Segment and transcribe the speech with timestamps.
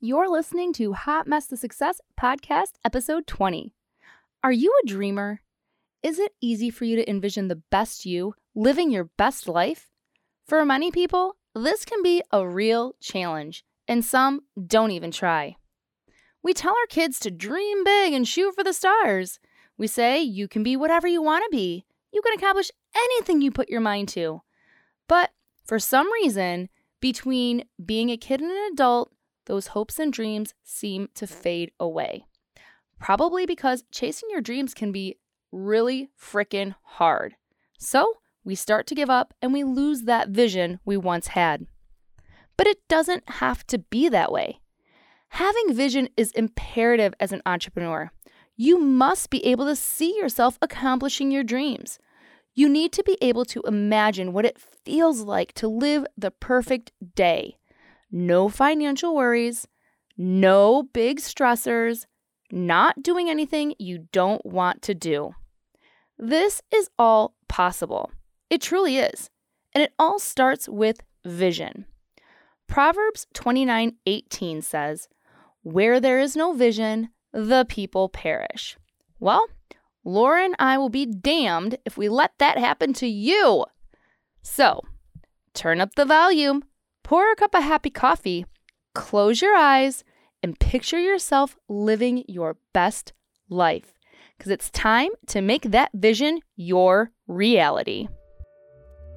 [0.00, 3.72] You're listening to Hot Mess to Success podcast, episode 20.
[4.44, 5.40] Are you a dreamer?
[6.04, 9.90] Is it easy for you to envision the best you, living your best life?
[10.46, 15.56] For many people, this can be a real challenge, and some don't even try.
[16.44, 19.40] We tell our kids to dream big and shoot for the stars.
[19.76, 21.86] We say you can be whatever you want to be.
[22.12, 24.42] You can accomplish anything you put your mind to.
[25.08, 25.30] But
[25.64, 26.68] for some reason,
[27.00, 29.12] between being a kid and an adult,
[29.48, 32.24] those hopes and dreams seem to fade away.
[33.00, 35.16] Probably because chasing your dreams can be
[35.50, 37.34] really frickin' hard.
[37.78, 38.14] So
[38.44, 41.66] we start to give up and we lose that vision we once had.
[42.56, 44.60] But it doesn't have to be that way.
[45.30, 48.10] Having vision is imperative as an entrepreneur.
[48.56, 51.98] You must be able to see yourself accomplishing your dreams.
[52.54, 56.92] You need to be able to imagine what it feels like to live the perfect
[57.14, 57.57] day.
[58.10, 59.66] No financial worries,
[60.16, 62.06] no big stressors,
[62.50, 65.34] not doing anything you don't want to do.
[66.18, 68.10] This is all possible.
[68.50, 69.30] It truly is.
[69.74, 71.84] And it all starts with vision.
[72.66, 75.08] Proverbs 29:18 says,
[75.62, 78.76] "Where there is no vision, the people perish."
[79.20, 79.46] Well,
[80.04, 83.66] Laura and I will be damned if we let that happen to you.
[84.42, 84.82] So,
[85.54, 86.64] turn up the volume,
[87.08, 88.44] pour a cup of happy coffee,
[88.94, 90.04] close your eyes,
[90.42, 93.14] and picture yourself living your best
[93.48, 93.94] life.
[94.36, 98.08] Because it's time to make that vision your reality.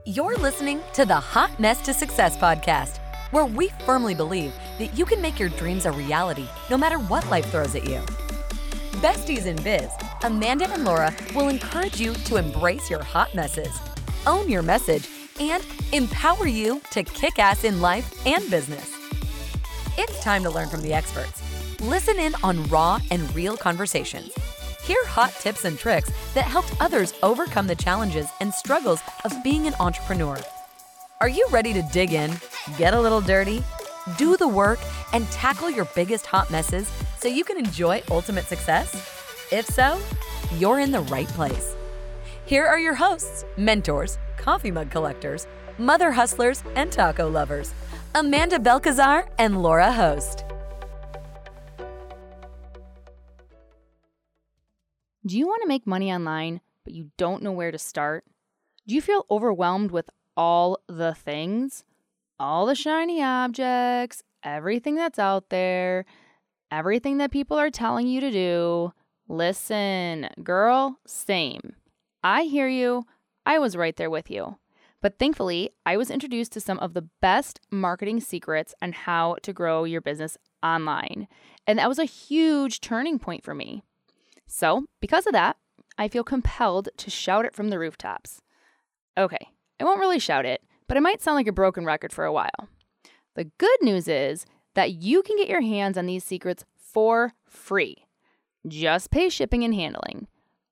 [0.05, 2.99] You're listening to the Hot Mess to Success podcast,
[3.31, 7.29] where we firmly believe that you can make your dreams a reality no matter what
[7.29, 7.99] life throws at you.
[9.01, 9.89] Besties in Biz,
[10.23, 13.77] Amanda and Laura will encourage you to embrace your hot messes,
[14.25, 15.09] own your message,
[15.41, 18.95] and empower you to kick ass in life and business.
[19.97, 21.41] It's time to learn from the experts.
[21.81, 24.31] Listen in on raw and real conversations.
[24.83, 29.65] Hear hot tips and tricks that helped others overcome the challenges and struggles of being
[29.65, 30.37] an entrepreneur.
[31.21, 32.31] Are you ready to dig in,
[32.77, 33.63] get a little dirty,
[34.17, 34.79] do the work,
[35.13, 36.89] and tackle your biggest hot messes
[37.19, 38.93] so you can enjoy ultimate success?
[39.51, 39.99] If so,
[40.57, 41.75] you're in the right place.
[42.45, 45.47] Here are your hosts, mentors, coffee mug collectors,
[45.77, 47.73] mother hustlers, and taco lovers
[48.13, 50.43] Amanda Belcazar and Laura Host.
[55.25, 58.25] Do you want to make money online, but you don't know where to start?
[58.85, 61.85] Do you feel overwhelmed with all the things?
[62.37, 66.05] All the shiny objects, everything that's out there,
[66.71, 68.93] everything that people are telling you to do.
[69.29, 71.75] Listen, girl, same.
[72.23, 73.05] I hear you.
[73.45, 74.57] I was right there with you.
[75.01, 79.51] But thankfully, I was introduced to some of the best marketing secrets on how to
[79.51, 81.27] grow your business online.
[81.65, 83.81] And that was a huge turning point for me.
[84.47, 85.57] So, because of that,
[85.97, 88.41] I feel compelled to shout it from the rooftops.
[89.17, 92.25] Okay, I won't really shout it, but it might sound like a broken record for
[92.25, 92.69] a while.
[93.35, 98.05] The good news is that you can get your hands on these secrets for free.
[98.67, 100.27] Just pay shipping and handling.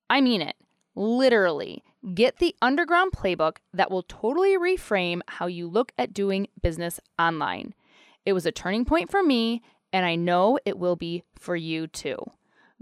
[0.09, 0.55] I mean it.
[0.95, 7.01] Literally, get the underground playbook that will totally reframe how you look at doing business
[7.17, 7.73] online.
[8.25, 11.87] It was a turning point for me, and I know it will be for you
[11.87, 12.17] too.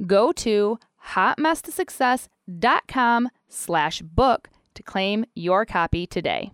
[0.05, 0.77] Go to
[1.13, 6.51] hotmesstosuccess.com slash book to claim your copy today.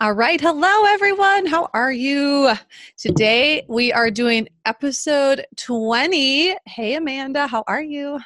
[0.00, 0.40] All right.
[0.40, 1.44] Hello, everyone.
[1.44, 2.54] How are you?
[2.96, 6.56] Today we are doing episode 20.
[6.66, 7.46] Hey, Amanda.
[7.46, 8.18] How are you?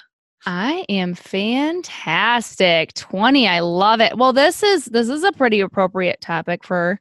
[0.46, 2.92] I am fantastic.
[2.94, 3.48] 20.
[3.48, 4.16] I love it.
[4.16, 7.00] Well, this is this is a pretty appropriate topic for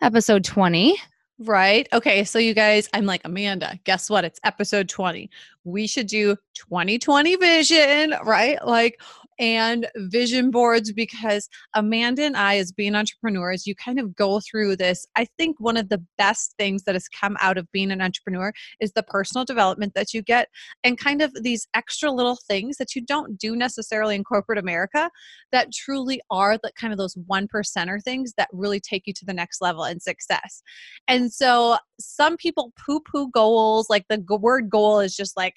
[0.00, 0.96] episode 20.
[1.40, 1.88] Right.
[1.92, 2.24] Okay.
[2.24, 4.24] So, you guys, I'm like, Amanda, guess what?
[4.24, 5.30] It's episode 20.
[5.64, 8.64] We should do 2020 vision, right?
[8.66, 9.00] Like,
[9.38, 14.76] and vision boards because Amanda and I, as being entrepreneurs, you kind of go through
[14.76, 15.06] this.
[15.16, 18.52] I think one of the best things that has come out of being an entrepreneur
[18.80, 20.48] is the personal development that you get
[20.84, 25.10] and kind of these extra little things that you don't do necessarily in corporate America
[25.52, 29.24] that truly are the kind of those one percenter things that really take you to
[29.24, 30.62] the next level in success.
[31.06, 35.54] And so some people poo poo goals, like the word goal is just like,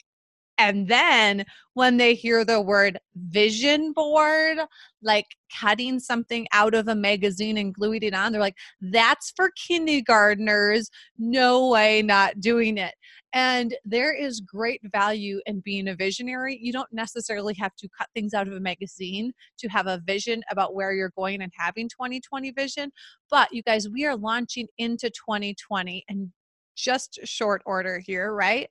[0.58, 4.60] and then when they hear the word vision board,
[5.02, 5.26] like
[5.60, 10.90] cutting something out of a magazine and gluing it on, they're like, that's for kindergartners.
[11.18, 12.94] No way, not doing it.
[13.34, 16.60] And there is great value in being a visionary.
[16.62, 20.44] You don't necessarily have to cut things out of a magazine to have a vision
[20.52, 22.92] about where you're going and having 2020 vision.
[23.30, 26.32] But you guys, we are launching into 2020 and
[26.76, 28.70] just short order here, right?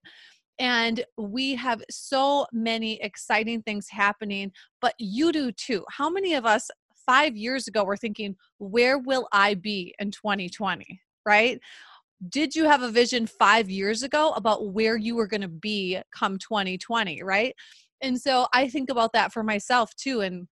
[0.61, 4.53] And we have so many exciting things happening,
[4.83, 5.85] but you do too.
[5.89, 6.71] How many of us
[7.07, 11.01] five years ago were thinking, where will I be in 2020?
[11.25, 11.59] Right?
[12.29, 15.99] Did you have a vision five years ago about where you were going to be
[16.15, 17.23] come 2020?
[17.23, 17.57] Right?
[18.03, 20.21] And so I think about that for myself too.
[20.21, 20.47] And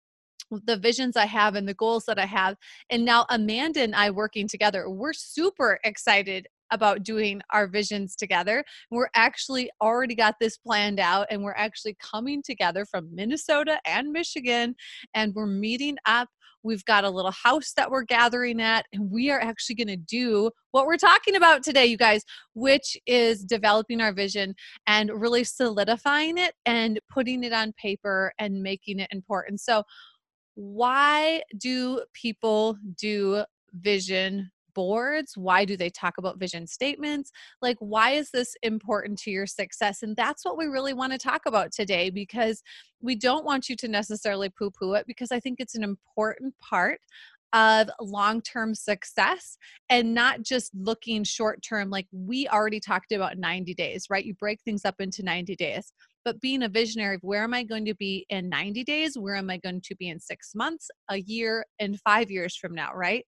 [0.50, 2.56] the visions I have and the goals that I have.
[2.88, 8.64] And now Amanda and I working together, we're super excited about doing our visions together.
[8.90, 14.10] We're actually already got this planned out and we're actually coming together from Minnesota and
[14.10, 14.74] Michigan
[15.14, 16.28] and we're meeting up.
[16.64, 19.96] We've got a little house that we're gathering at, and we are actually going to
[19.96, 22.24] do what we're talking about today, you guys,
[22.54, 24.54] which is developing our vision
[24.86, 29.60] and really solidifying it and putting it on paper and making it important.
[29.60, 29.84] So,
[30.56, 35.36] why do people do vision boards?
[35.36, 37.32] Why do they talk about vision statements?
[37.60, 40.04] Like, why is this important to your success?
[40.04, 42.62] And that's what we really want to talk about today because
[43.00, 46.54] we don't want you to necessarily poo poo it because I think it's an important
[46.60, 47.00] part
[47.52, 49.58] of long term success
[49.90, 51.90] and not just looking short term.
[51.90, 54.24] Like we already talked about 90 days, right?
[54.24, 55.92] You break things up into 90 days.
[56.24, 59.16] But being a visionary of where am I going to be in 90 days?
[59.16, 62.74] Where am I going to be in six months, a year, and five years from
[62.74, 63.24] now, right?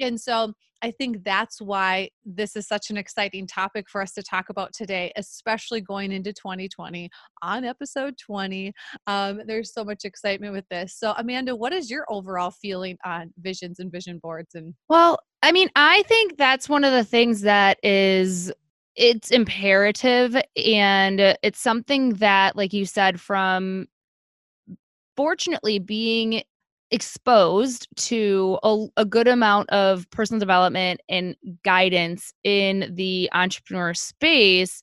[0.00, 0.52] And so
[0.82, 4.72] I think that's why this is such an exciting topic for us to talk about
[4.72, 7.10] today, especially going into 2020
[7.42, 8.72] on episode 20.
[9.06, 10.94] Um, there's so much excitement with this.
[10.96, 14.54] So, Amanda, what is your overall feeling on visions and vision boards?
[14.54, 18.52] And well, I mean, I think that's one of the things that is
[18.96, 23.86] it's imperative and it's something that like you said from
[25.16, 26.42] fortunately being
[26.90, 34.82] exposed to a, a, good amount of personal development and guidance in the entrepreneur space,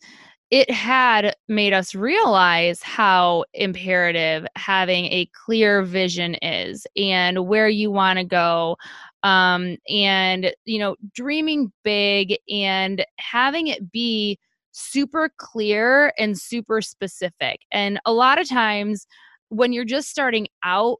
[0.52, 7.90] it had made us realize how imperative having a clear vision is and where you
[7.90, 8.78] want to go.
[9.24, 14.38] Um, and, you know, dreaming big and having it be
[14.74, 17.62] super clear and super specific.
[17.72, 19.08] And a lot of times,
[19.50, 20.98] when you're just starting out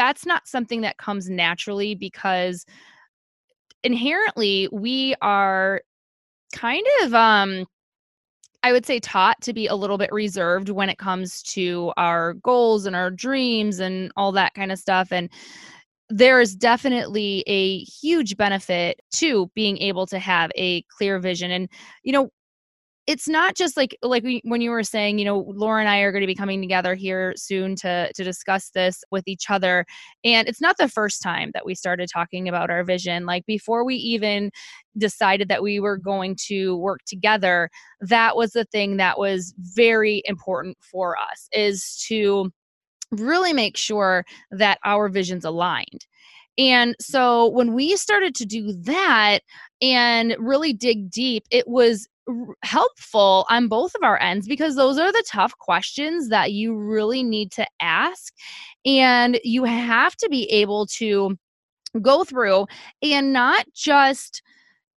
[0.00, 2.64] that's not something that comes naturally because
[3.84, 5.82] inherently we are
[6.54, 7.66] kind of um
[8.62, 12.32] I would say taught to be a little bit reserved when it comes to our
[12.32, 15.28] goals and our dreams and all that kind of stuff and
[16.08, 21.68] there is definitely a huge benefit to being able to have a clear vision and
[22.04, 22.30] you know
[23.10, 26.12] it's not just like like when you were saying you know laura and i are
[26.12, 29.84] going to be coming together here soon to to discuss this with each other
[30.22, 33.84] and it's not the first time that we started talking about our vision like before
[33.84, 34.48] we even
[34.96, 37.68] decided that we were going to work together
[38.00, 42.48] that was the thing that was very important for us is to
[43.10, 46.06] really make sure that our visions aligned
[46.58, 49.40] and so when we started to do that
[49.80, 52.06] and really dig deep, it was
[52.62, 57.22] helpful on both of our ends because those are the tough questions that you really
[57.22, 58.32] need to ask.
[58.84, 61.36] And you have to be able to
[62.00, 62.66] go through
[63.02, 64.42] and not just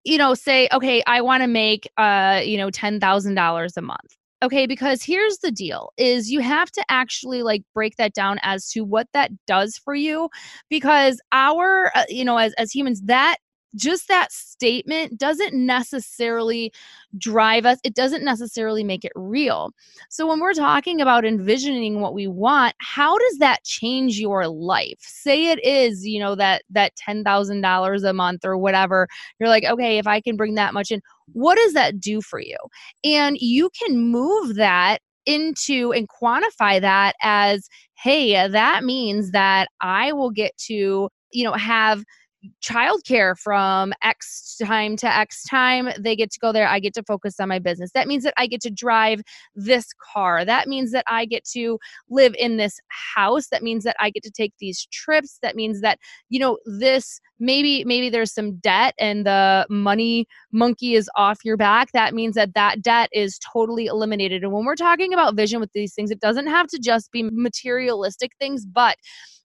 [0.04, 4.68] you know say okay i want to make uh you know $10,000 a month okay
[4.68, 8.82] because here's the deal is you have to actually like break that down as to
[8.84, 10.30] what that does for you
[10.70, 13.38] because our uh, you know as as humans that
[13.76, 16.72] just that statement doesn't necessarily
[17.18, 19.72] drive us it doesn't necessarily make it real.
[20.10, 25.00] So when we're talking about envisioning what we want how does that change your life?
[25.00, 29.08] Say it is you know that that $10,000 a month or whatever
[29.40, 31.02] you're like okay if i can bring that much in
[31.34, 32.58] what does that do for you?
[33.04, 40.12] And you can move that into and quantify that as hey that means that i
[40.12, 42.04] will get to you know have
[42.62, 45.90] childcare from X time to X time.
[46.00, 46.68] They get to go there.
[46.68, 47.92] I get to focus on my business.
[47.94, 49.22] That means that I get to drive
[49.56, 50.46] this car.
[50.46, 53.48] That means that I get to live in this house.
[53.50, 55.40] That means that I get to take these trips.
[55.42, 60.96] That means that, you know, this maybe maybe there's some debt and the money monkey
[60.96, 64.76] is off your back that means that that debt is totally eliminated and when we're
[64.76, 68.98] talking about vision with these things it doesn't have to just be materialistic things but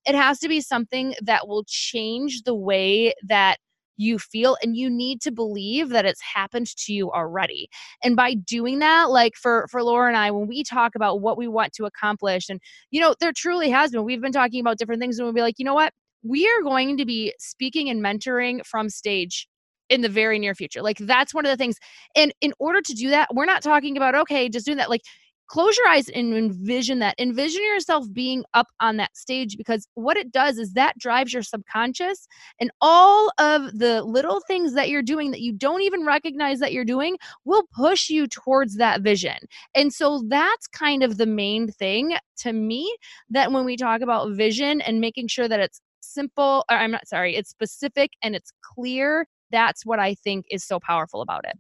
[0.09, 3.59] it has to be something that will change the way that
[4.00, 7.69] you feel and you need to believe that it's happened to you already
[8.03, 11.37] and by doing that like for for laura and i when we talk about what
[11.37, 12.61] we want to accomplish and
[12.93, 15.43] you know there truly has been we've been talking about different things and we'll be
[15.43, 19.49] like you know what we are going to be speaking and mentoring from stage
[19.88, 20.83] in the very near future.
[20.83, 21.77] Like that's one of the things.
[22.15, 24.91] And in order to do that, we're not talking about okay, just doing that.
[24.91, 25.03] Like
[25.49, 27.14] close your eyes and envision that.
[27.19, 31.43] Envision yourself being up on that stage because what it does is that drives your
[31.43, 32.28] subconscious
[32.61, 36.73] and all of the little things that you're doing that you don't even recognize that
[36.73, 39.37] you're doing will push you towards that vision.
[39.75, 42.95] And so that's kind of the main thing to me
[43.31, 47.37] that when we talk about vision and making sure that it's simple, I'm not sorry,
[47.37, 49.26] it's specific and it's clear.
[49.50, 51.59] That's what I think is so powerful about it.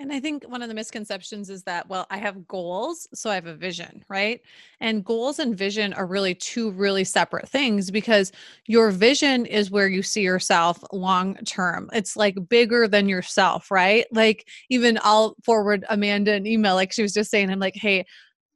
[0.00, 3.34] And I think one of the misconceptions is that, well, I have goals, so I
[3.34, 4.40] have a vision, right?
[4.80, 8.32] And goals and vision are really two really separate things because
[8.64, 11.90] your vision is where you see yourself long term.
[11.92, 14.06] It's like bigger than yourself, right?
[14.10, 18.06] Like, even I'll forward Amanda an email, like she was just saying, I'm like, hey,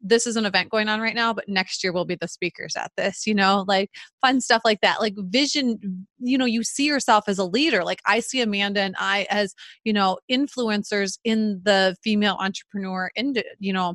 [0.04, 2.76] this is an event going on right now, but next year we'll be the speakers
[2.76, 5.00] at this, you know, like fun stuff like that.
[5.00, 7.82] Like vision, you know, you see yourself as a leader.
[7.82, 13.34] Like I see Amanda and I as, you know, influencers in the female entrepreneur, in,
[13.58, 13.94] you know,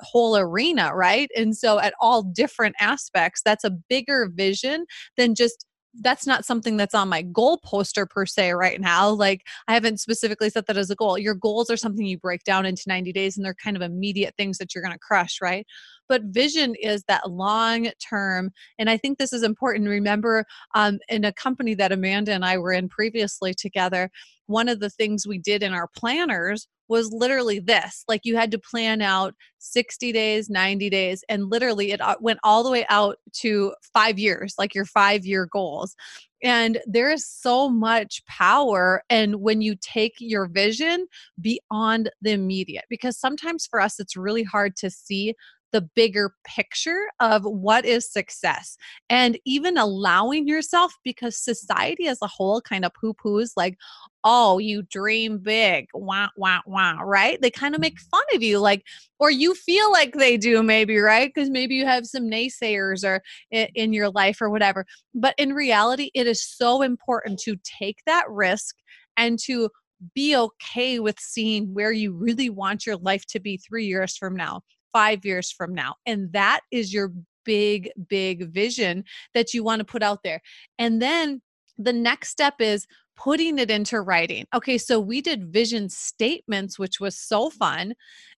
[0.00, 1.30] whole arena, right?
[1.36, 5.66] And so at all different aspects, that's a bigger vision than just
[6.00, 9.10] that's not something that's on my goal poster per se right now.
[9.10, 11.18] Like I haven't specifically set that as a goal.
[11.18, 14.34] Your goals are something you break down into 90 days and they're kind of immediate
[14.36, 15.66] things that you're going to crush, right?
[16.10, 18.50] But vision is that long term.
[18.78, 19.88] And I think this is important.
[19.88, 24.10] Remember, um, in a company that Amanda and I were in previously together,
[24.46, 28.50] one of the things we did in our planners was literally this like you had
[28.50, 33.16] to plan out 60 days 90 days and literally it went all the way out
[33.32, 35.94] to five years like your five year goals
[36.42, 41.06] and there is so much power and when you take your vision
[41.40, 45.32] beyond the immediate because sometimes for us it's really hard to see
[45.72, 48.76] the bigger picture of what is success
[49.08, 53.76] and even allowing yourself because society as a whole kind of poo poos like,
[54.24, 57.40] oh, you dream big, wah, wah, wah, right?
[57.40, 58.10] They kind of make mm-hmm.
[58.10, 58.84] fun of you, like,
[59.18, 61.30] or you feel like they do, maybe, right?
[61.32, 64.84] Because maybe you have some naysayers or in your life or whatever.
[65.14, 68.76] But in reality, it is so important to take that risk
[69.16, 69.70] and to
[70.14, 74.34] be okay with seeing where you really want your life to be three years from
[74.34, 74.62] now
[74.92, 75.94] five years from now.
[76.06, 77.12] And that is your
[77.44, 79.04] big, big vision
[79.34, 80.40] that you want to put out there.
[80.78, 81.42] And then
[81.78, 84.46] the next step is putting it into writing.
[84.54, 87.94] Okay, so we did vision statements, which was so fun,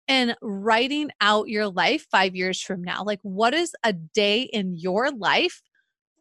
[0.09, 3.05] and writing out your life five years from now.
[3.05, 5.63] Like, what is a day in your life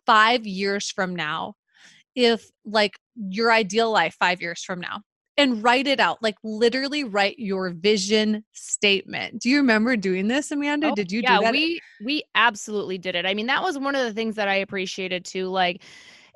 [0.05, 1.55] five years from now?
[2.15, 5.01] If, like, your ideal life five years from now
[5.37, 9.41] and write it out like literally write your vision statement.
[9.41, 10.89] Do you remember doing this amanda?
[10.91, 11.51] Oh, did you yeah, do that?
[11.51, 13.25] we we absolutely did it.
[13.25, 15.83] I mean that was one of the things that i appreciated too like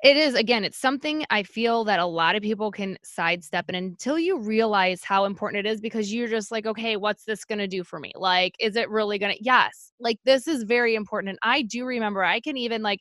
[0.02, 3.76] it is again it's something i feel that a lot of people can sidestep and
[3.76, 7.58] until you realize how important it is because you're just like okay what's this going
[7.58, 8.12] to do for me?
[8.14, 11.84] Like is it really going to yes like this is very important and i do
[11.84, 13.00] remember i can even like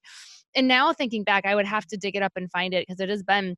[0.56, 3.00] and now thinking back i would have to dig it up and find it because
[3.00, 3.56] it has been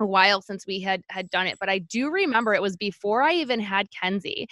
[0.00, 3.22] a while since we had had done it but i do remember it was before
[3.22, 4.46] i even had kenzie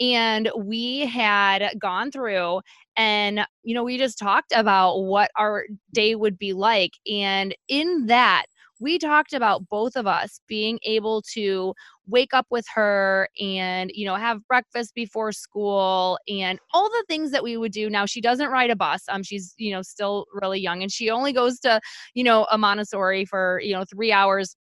[0.00, 2.60] and we had gone through
[2.96, 8.06] and you know we just talked about what our day would be like and in
[8.06, 8.46] that
[8.78, 11.72] we talked about both of us being able to
[12.06, 17.30] wake up with her and you know have breakfast before school and all the things
[17.30, 17.88] that we would do.
[17.90, 21.10] Now she doesn't ride a bus um she's you know still really young and she
[21.10, 21.80] only goes to
[22.14, 24.56] you know a montessori for you know 3 hours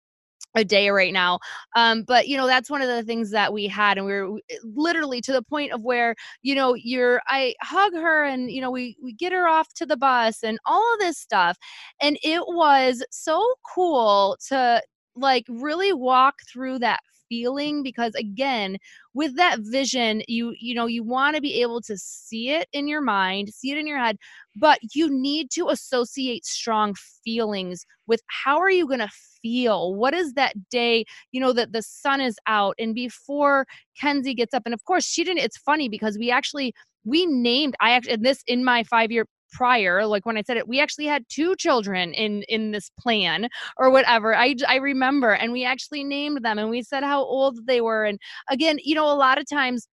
[0.55, 1.39] a day right now.
[1.75, 4.39] Um, but you know, that's one of the things that we had, and we were
[4.49, 8.61] eh, literally to the point of where you know, you're I hug her, and you
[8.61, 11.57] know, we we get her off to the bus, and all of this stuff,
[12.01, 14.81] and it was so cool to
[15.15, 16.99] like really walk through that
[17.33, 18.77] feeling because again
[19.15, 22.87] with that vision you you know you want to be able to see it in
[22.87, 24.17] your mind see it in your head
[24.55, 29.09] but you need to associate strong feelings with how are you going to
[29.41, 29.95] feel?
[29.95, 33.65] What is that day you know that the sun is out and before
[33.99, 36.73] kenzie gets up and of course she didn't it's funny because we actually
[37.03, 40.67] we named i actually this in my five year prior like when i said it
[40.67, 45.53] we actually had two children in in this plan or whatever i i remember and
[45.53, 48.19] we actually named them and we said how old they were and
[48.49, 49.87] again you know a lot of times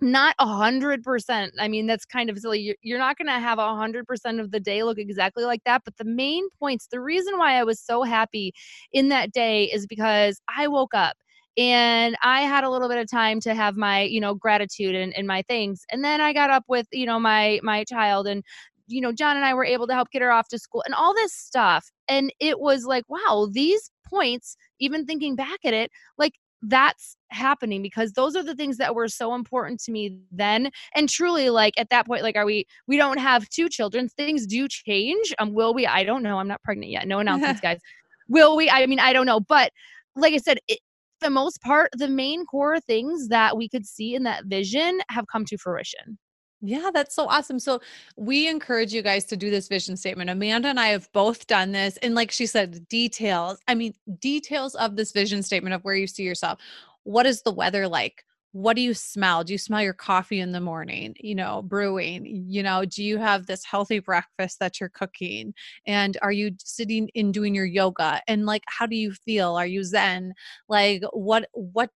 [0.00, 1.52] not a hundred percent.
[1.58, 2.76] I mean, that's kind of silly.
[2.82, 5.82] You're, not going to have a hundred percent of the day look exactly like that.
[5.84, 8.52] But the main points, the reason why I was so happy
[8.92, 11.16] in that day is because I woke up
[11.56, 15.12] and I had a little bit of time to have my, you know, gratitude and,
[15.16, 15.84] and my things.
[15.90, 18.44] And then I got up with, you know, my my child and
[18.88, 20.94] you know, John and I were able to help get her off to school and
[20.94, 21.90] all this stuff.
[22.08, 27.82] And it was like, wow, these points, even thinking back at it, like that's happening
[27.82, 31.74] because those are the things that were so important to me then and truly like
[31.78, 35.54] at that point like are we we don't have two children things do change um
[35.54, 35.86] will we?
[35.86, 37.78] I don't know i'm not pregnant yet no announcements guys.
[38.28, 38.68] Will we?
[38.68, 39.70] I mean i don't know but
[40.16, 40.80] like i said it,
[41.20, 45.26] the most part the main core things that we could see in that vision have
[45.30, 46.18] come to fruition
[46.60, 47.58] yeah, that's so awesome.
[47.58, 47.80] So,
[48.16, 50.30] we encourage you guys to do this vision statement.
[50.30, 51.96] Amanda and I have both done this.
[51.98, 56.06] And, like she said, details I mean, details of this vision statement of where you
[56.06, 56.58] see yourself.
[57.04, 58.24] What is the weather like?
[58.52, 59.44] What do you smell?
[59.44, 62.24] Do you smell your coffee in the morning, you know, brewing?
[62.26, 65.54] You know, do you have this healthy breakfast that you're cooking?
[65.86, 68.20] And are you sitting in doing your yoga?
[68.26, 69.54] And, like, how do you feel?
[69.54, 70.34] Are you zen?
[70.68, 71.90] Like, what, what,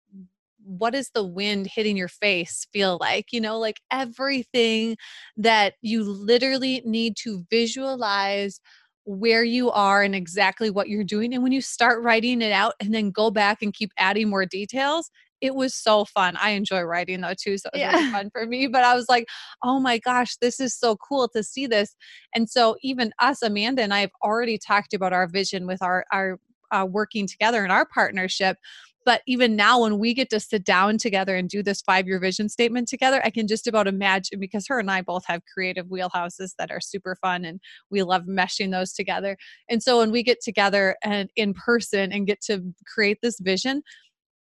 [0.65, 3.27] what does the wind hitting your face feel like?
[3.33, 4.97] You know, like everything
[5.37, 8.61] that you literally need to visualize
[9.05, 11.35] where you are and exactly what you're doing.
[11.35, 14.47] And when you start writing it out and then go back and keep adding more
[14.47, 16.37] details, it was so fun.
[16.41, 17.97] I enjoy writing though too, so it was yeah.
[17.97, 18.69] really fun for me.
[18.69, 19.27] But I was like,
[19.65, 21.97] oh my gosh, this is so cool to see this.
[22.33, 26.05] And so even us, Amanda and I have already talked about our vision with our
[26.13, 26.39] our
[26.71, 28.57] uh, working together in our partnership
[29.05, 32.19] but even now, when we get to sit down together and do this five year
[32.21, 35.87] vision statement together, I can just about imagine because her and I both have creative
[35.87, 39.37] wheelhouses that are super fun and we love meshing those together.
[39.69, 43.83] And so when we get together and in person and get to create this vision,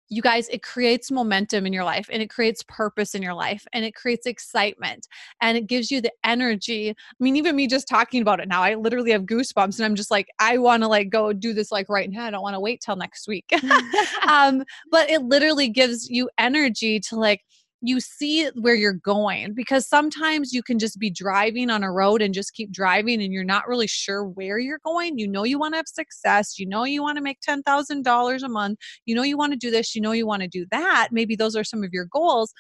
[0.09, 3.65] you guys, it creates momentum in your life and it creates purpose in your life
[3.73, 5.07] and it creates excitement
[5.41, 6.91] and it gives you the energy.
[6.91, 9.95] I mean, even me just talking about it now, I literally have goosebumps and I'm
[9.95, 12.25] just like, I want to like go do this like right now.
[12.25, 13.51] I don't want to wait till next week.
[14.27, 17.43] um, but it literally gives you energy to like,
[17.87, 22.21] you see where you're going because sometimes you can just be driving on a road
[22.21, 25.17] and just keep driving and you're not really sure where you're going.
[25.17, 28.49] You know you want to have success, you know you want to make $10,000 a
[28.49, 31.09] month, you know you want to do this, you know you want to do that.
[31.11, 32.53] Maybe those are some of your goals.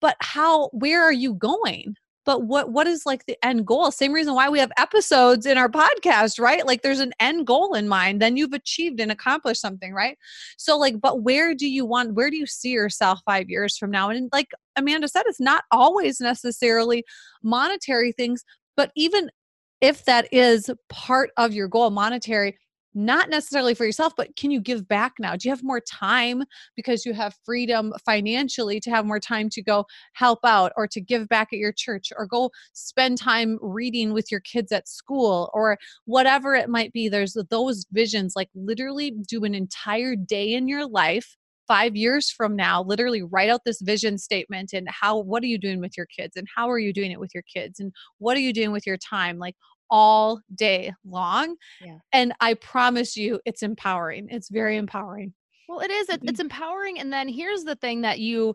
[0.00, 1.94] But how where are you going?
[2.26, 3.90] But what what is like the end goal?
[3.90, 6.66] Same reason why we have episodes in our podcast right?
[6.66, 10.18] Like there's an end goal in mind then you've achieved and accomplished something right?
[10.56, 13.90] So like but where do you want where do you see yourself 5 years from
[13.90, 14.10] now?
[14.10, 17.04] And like Amanda said it's not always necessarily
[17.42, 18.44] monetary things
[18.76, 19.30] but even
[19.80, 22.56] if that is part of your goal monetary
[22.94, 25.36] not necessarily for yourself, but can you give back now?
[25.36, 26.44] Do you have more time
[26.76, 31.00] because you have freedom financially to have more time to go help out or to
[31.00, 35.50] give back at your church or go spend time reading with your kids at school
[35.54, 37.08] or whatever it might be?
[37.08, 41.36] There's those visions like literally do an entire day in your life
[41.70, 45.56] five years from now literally write out this vision statement and how what are you
[45.56, 48.36] doing with your kids and how are you doing it with your kids and what
[48.36, 49.54] are you doing with your time like
[49.90, 51.56] all day long.
[51.80, 51.98] Yeah.
[52.12, 54.28] And I promise you, it's empowering.
[54.30, 55.34] It's very empowering.
[55.68, 56.08] Well, it is.
[56.08, 56.40] It, it's mm-hmm.
[56.42, 56.98] empowering.
[56.98, 58.54] And then here's the thing that you,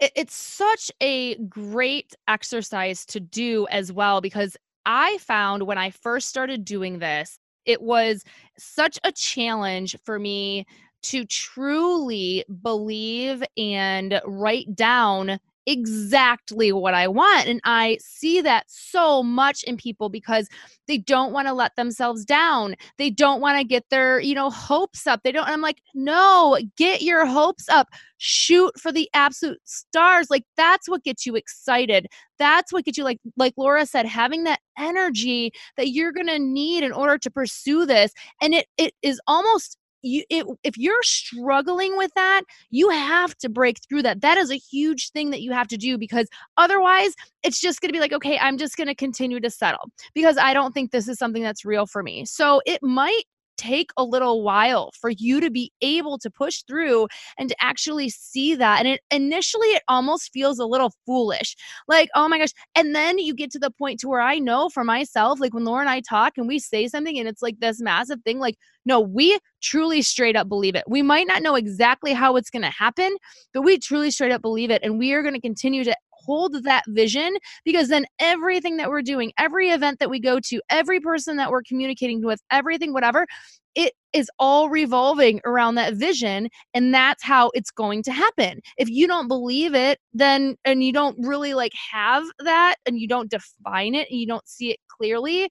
[0.00, 5.90] it, it's such a great exercise to do as well, because I found when I
[5.90, 8.24] first started doing this, it was
[8.58, 10.66] such a challenge for me
[11.04, 17.46] to truly believe and write down exactly what I want.
[17.46, 20.48] And I see that so much in people because
[20.86, 22.74] they don't want to let themselves down.
[22.98, 25.20] They don't want to get their, you know, hopes up.
[25.22, 25.48] They don't.
[25.48, 27.88] I'm like, no, get your hopes up.
[28.18, 30.28] Shoot for the absolute stars.
[30.30, 32.06] Like that's what gets you excited.
[32.38, 36.84] That's what gets you like like Laura said, having that energy that you're gonna need
[36.84, 38.12] in order to pursue this.
[38.42, 43.48] And it it is almost you it, if you're struggling with that you have to
[43.48, 44.20] break through that.
[44.20, 47.88] That is a huge thing that you have to do because otherwise it's just going
[47.88, 50.90] to be like okay i'm just going to continue to settle because i don't think
[50.90, 52.24] this is something that's real for me.
[52.24, 53.24] So it might
[53.56, 58.10] take a little while for you to be able to push through and to actually
[58.10, 58.80] see that.
[58.80, 61.56] And it initially it almost feels a little foolish.
[61.88, 62.52] Like, oh my gosh.
[62.74, 65.64] And then you get to the point to where I know for myself, like when
[65.64, 68.56] Laura and I talk and we say something and it's like this massive thing, like,
[68.86, 70.84] no, we truly straight up believe it.
[70.86, 73.16] We might not know exactly how it's going to happen,
[73.54, 74.82] but we truly straight up believe it.
[74.82, 79.02] And we are going to continue to hold that vision because then everything that we're
[79.02, 83.26] doing, every event that we go to, every person that we're communicating with, everything, whatever,
[83.74, 88.60] it is all revolving around that vision and that's how it's going to happen.
[88.78, 93.08] If you don't believe it then and you don't really like have that and you
[93.08, 95.48] don't define it and you don't see it clearly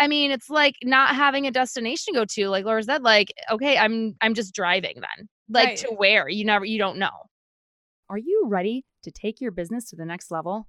[0.00, 3.32] i mean it's like not having a destination to go to like laura said like
[3.50, 5.76] okay i'm i'm just driving then like right.
[5.78, 6.28] to where?
[6.28, 7.27] You never you don't know
[8.10, 10.68] are you ready to take your business to the next level?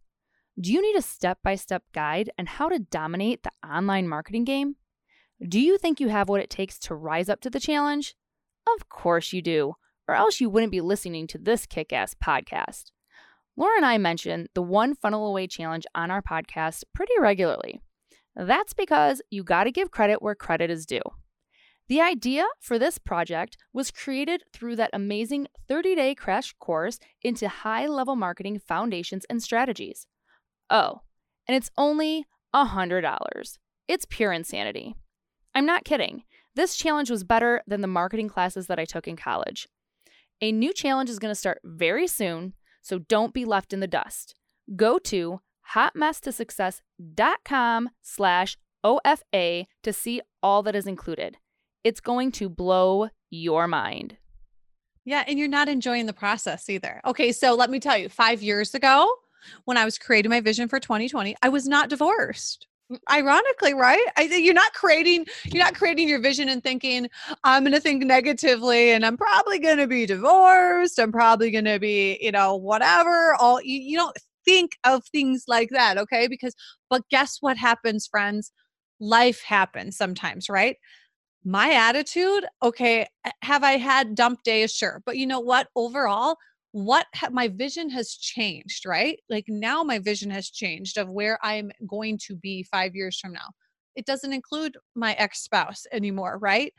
[0.60, 4.44] Do you need a step by step guide on how to dominate the online marketing
[4.44, 4.76] game?
[5.48, 8.16] Do you think you have what it takes to rise up to the challenge?
[8.76, 9.76] Of course you do.
[10.08, 12.86] or else you wouldn't be listening to this kick ass podcast.
[13.56, 17.80] Laura and I mention the One Funnel Away Challenge on our podcast pretty regularly.
[18.36, 21.02] That's because you got to give credit where credit is due.
[21.90, 27.50] The idea for this project was created through that amazing 30 day crash course into
[27.50, 30.06] high level marketing foundations and strategies.
[30.70, 31.02] Oh,
[31.48, 33.58] and it's only $100.
[33.88, 34.94] It's pure insanity.
[35.56, 36.26] I'm not kidding.
[36.56, 39.68] This challenge was better than the marketing classes that I took in college.
[40.42, 43.88] A new challenge is going to start very soon, so don't be left in the
[43.88, 44.36] dust.
[44.76, 45.42] Go to
[45.74, 51.38] hotmesstosuccess.com slash OFA to see all that is included.
[51.84, 54.18] It's going to blow your mind.
[55.06, 57.02] Yeah, and you're not enjoying the process either.
[57.06, 59.12] Okay, so let me tell you, five years ago,
[59.66, 62.68] when I was creating my vision for 2020, I was not divorced.
[63.12, 64.04] Ironically, right?
[64.18, 67.08] I think you're not creating you're not creating your vision and thinking
[67.44, 71.00] I'm going to think negatively and I'm probably going to be divorced.
[71.00, 73.36] I'm probably going to be, you know, whatever.
[73.36, 76.28] All you, you don't think of things like that, okay?
[76.28, 76.56] Because
[76.90, 78.52] but guess what happens, friends?
[79.00, 80.78] Life happens sometimes, right?
[81.46, 83.08] My attitude okay
[83.42, 85.70] have i had dump days sure but you know what?
[85.76, 86.38] Overall
[86.72, 89.20] what ha- my vision has changed right?
[89.30, 93.34] Like now my vision has changed of where i'm going to be 5 years from
[93.34, 93.50] now.
[93.96, 96.74] It doesn't include my ex-spouse anymore right?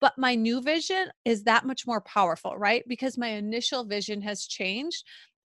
[0.00, 2.84] But my new vision is that much more powerful right?
[2.88, 5.04] Because my initial vision has changed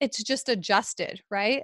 [0.01, 1.63] it's just adjusted right?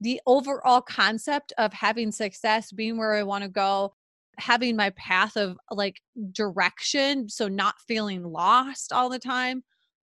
[0.00, 3.94] The overall concept of having success being where i want to go
[4.38, 6.00] having my path of like
[6.32, 9.62] direction so not feeling lost all the time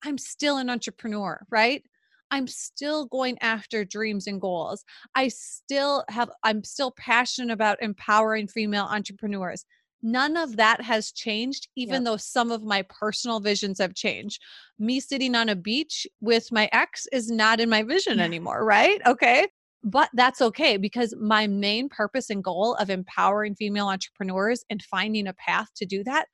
[0.05, 1.83] i'm still an entrepreneur right?
[2.31, 4.85] I'm still going after dreams and goals.
[5.15, 9.65] I still have i'm still passionate about empowering female entrepreneurs.
[10.03, 12.05] None of that has changed even yep.
[12.05, 14.43] though some of my personal visions have changed.
[14.79, 19.01] Me sitting on a beach with my ex is not in my vision anymore right?
[19.07, 19.47] Okay
[19.85, 25.27] but that's okay because my main purpose and goal of empowering female entrepreneurs and finding
[25.27, 26.27] a path to do that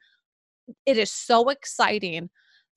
[0.87, 2.31] it is so exciting.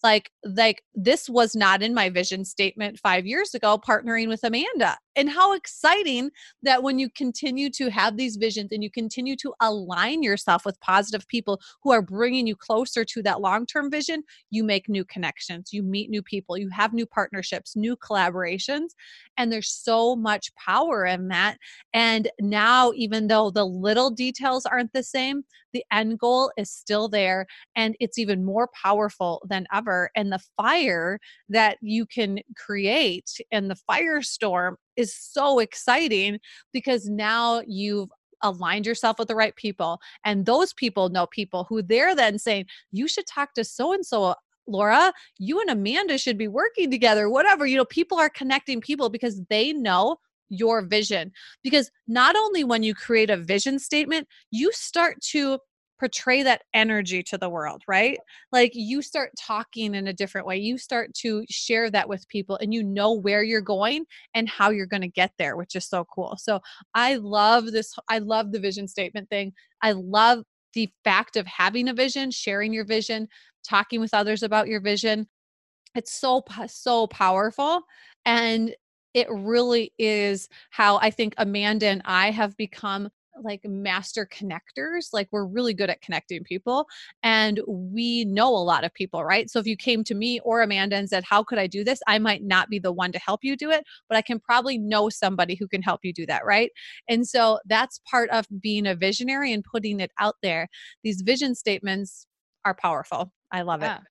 [0.03, 4.97] Like like this was not in my vision statement 5 years ago partnering with Amanda
[5.15, 9.53] and how exciting that when you continue to have these visions and you continue to
[9.61, 14.63] align yourself with positive people who are bringing you closer to that long-term vision you
[14.63, 18.89] make new connections you meet new people you have new partnerships new collaborations
[19.37, 21.57] and there's so much power in that.
[21.93, 27.09] And now even though the little details aren't the same the end goal is still
[27.09, 30.11] there and it's even more powerful than ever.
[30.15, 36.39] And the fire that you can create and the firestorm is so exciting
[36.71, 38.09] because now you've
[38.41, 42.65] aligned yourself with the right people and those people know people who they're then saying
[42.91, 44.35] you should talk to so and so
[44.67, 47.65] Laura, you and Amanda should be working together, whatever.
[47.65, 50.17] You know, people are connecting people because they know
[50.49, 51.31] your vision.
[51.63, 55.59] Because not only when you create a vision statement, you start to
[56.03, 58.19] portray that energy to the world, right?
[58.51, 60.57] Like you start talking in a different way.
[60.57, 64.69] You start to share that with people and you know where you're going and how
[64.69, 66.35] you're going to get there, which is so cool.
[66.37, 66.59] So
[66.93, 67.95] I love this.
[68.09, 69.53] I love the vision statement thing.
[69.81, 73.29] I love the fact of having a vision, sharing your vision,
[73.63, 75.25] talking with others about your vision.
[75.95, 77.79] It's so, so powerful.
[78.25, 78.75] And
[79.13, 83.07] it really is how I think Amanda and I have become
[83.41, 86.85] like master connectors like we're really good at connecting people
[87.23, 89.49] and we know a lot of people right?
[89.49, 92.01] So if you came to me or amanda and said how could i do this?
[92.07, 94.77] I might not be the one to help you do it but i can probably
[94.77, 96.71] know somebody who can help you do that right?
[97.07, 100.67] And so that's part of being a visionary and putting it out there.
[101.03, 102.27] These vision statements
[102.65, 103.31] are powerful.
[103.51, 104.01] I love yeah, it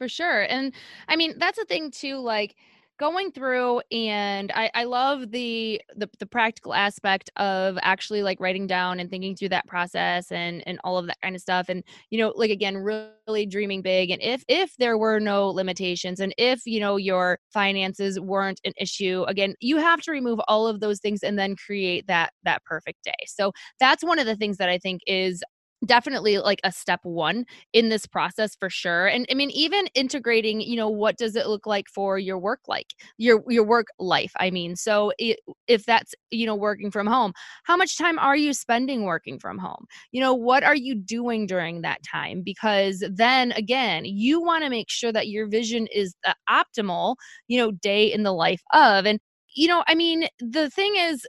[0.00, 0.72] for sure and
[1.08, 2.56] i mean that's the thing too like
[3.00, 8.66] going through and I, I love the, the the practical aspect of actually like writing
[8.66, 11.82] down and thinking through that process and and all of that kind of stuff and
[12.10, 16.34] you know like again really dreaming big and if if there were no limitations and
[16.36, 20.80] if you know your finances weren't an issue again you have to remove all of
[20.80, 23.12] those things and then create that that perfect day.
[23.26, 25.42] So that's one of the things that i think is
[25.90, 30.60] definitely like a step one in this process for sure and i mean even integrating
[30.60, 34.32] you know what does it look like for your work like your your work life
[34.38, 37.32] i mean so it, if that's you know working from home
[37.64, 39.86] how much time are you spending working from home?
[40.12, 42.42] You know what are you doing during that time?
[42.42, 47.16] Because then again you want to make sure that your vision is the optimal
[47.48, 49.18] you know day in the life of and
[49.54, 51.26] you know i mean the thing is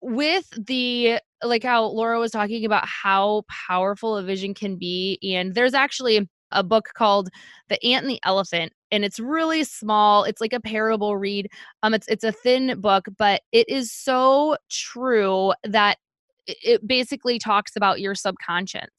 [0.00, 5.54] with the like how Laura was talking about how powerful a vision can be and
[5.54, 7.30] there's actually a book called
[7.68, 10.24] The Ant and the Elephant and it's really small.
[10.24, 11.48] It's like a parable read.
[11.82, 15.98] Um it's it's a thin book, but it is so true that
[16.46, 18.90] it basically talks about your subconscious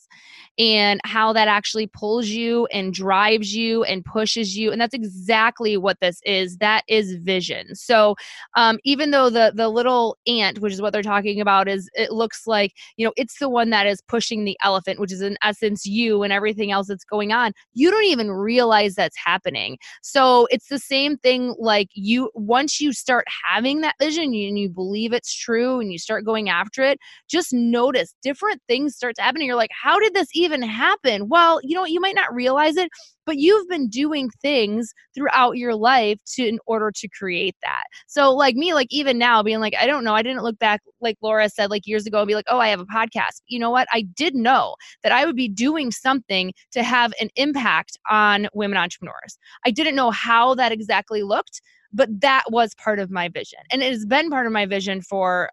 [0.58, 5.78] and how that actually pulls you and drives you and pushes you and that's exactly
[5.78, 7.76] what this is that is vision.
[7.76, 8.16] So
[8.56, 12.12] um, even though the the little ant which is what they're talking about is it
[12.12, 15.38] looks like you know it's the one that is pushing the elephant which is in
[15.44, 19.78] essence you and everything else that's going on you don't even realize that's happening.
[20.02, 24.70] So it's the same thing like you once you start having that vision and you
[24.70, 29.48] believe it's true and you start going after it just notice different things start happening.
[29.48, 31.30] You're like how did this even happen?
[31.30, 32.90] Well, you know, you might not realize it,
[33.26, 37.84] but you've been doing things throughout your life to in order to create that.
[38.08, 40.82] So like me, like even now being like, I don't know, I didn't look back
[41.02, 43.42] like Laura said like years ago and be like, oh, I have a podcast.
[43.48, 43.88] You know what?
[43.92, 48.78] I did know that I would be doing something to have an impact on women
[48.78, 49.38] entrepreneurs.
[49.66, 53.60] I didn't know how that exactly looked, but that was part of my vision.
[53.72, 55.50] And it has been part of my vision for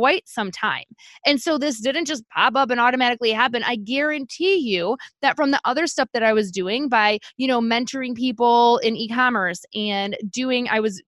[0.00, 0.84] quite some time.
[1.26, 3.62] And so this didn't just pop up and automatically happen.
[3.62, 7.60] I guarantee you that from the other stuff that I was doing by, you know,
[7.60, 11.02] mentoring people in e-commerce and doing I was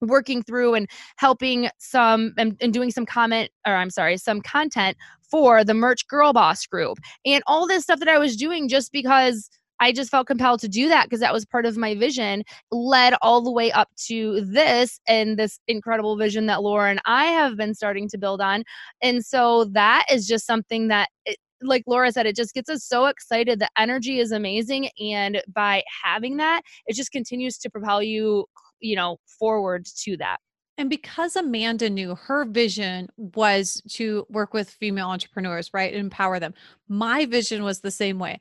[0.00, 4.96] working through and helping some and, and doing some comment or I'm sorry, some content
[5.30, 8.92] for the merch girl boss group and all this stuff that I was doing just
[8.92, 12.42] because I just felt compelled to do that because that was part of my vision,
[12.70, 17.26] led all the way up to this and this incredible vision that Laura and I
[17.26, 18.64] have been starting to build on.
[19.02, 22.84] And so that is just something that it, like Laura said, it just gets us
[22.84, 23.58] so excited.
[23.58, 24.90] The energy is amazing.
[25.00, 28.46] And by having that, it just continues to propel you,
[28.80, 30.38] you know, forward to that.
[30.76, 35.92] And because Amanda knew her vision was to work with female entrepreneurs, right?
[35.92, 36.54] Empower them.
[36.88, 38.38] My vision was the same way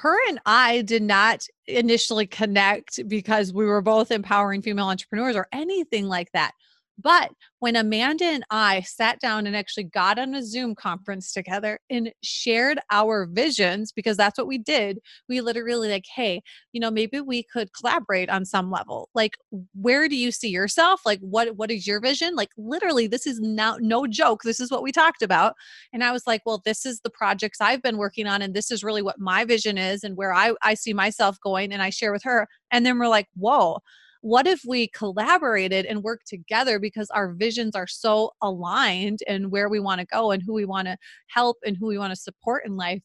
[0.00, 5.46] her and I did not initially connect because we were both empowering female entrepreneurs or
[5.52, 6.52] anything like that.
[7.00, 11.78] But when Amanda and I sat down and actually got on a Zoom conference together
[11.88, 16.90] and shared our visions, because that's what we did, we literally like, hey, you know,
[16.90, 19.08] maybe we could collaborate on some level.
[19.14, 19.36] Like,
[19.74, 21.02] where do you see yourself?
[21.04, 22.34] Like, what what is your vision?
[22.34, 24.42] Like, literally, this is now no joke.
[24.42, 25.54] This is what we talked about.
[25.92, 28.70] And I was like, well, this is the projects I've been working on, and this
[28.70, 31.72] is really what my vision is and where I, I see myself going.
[31.72, 32.48] And I share with her.
[32.70, 33.80] And then we're like, whoa
[34.22, 39.68] what if we collaborated and worked together because our visions are so aligned and where
[39.68, 40.96] we want to go and who we want to
[41.28, 43.02] help and who we want to support in life